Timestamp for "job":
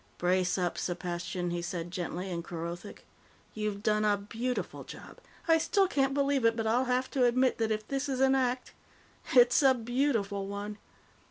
4.83-5.19